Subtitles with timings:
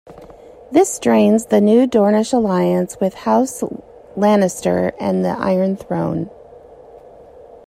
[0.71, 3.61] This strains the new Dornish alliance with House
[4.17, 6.31] Lannister and the Iron Throne.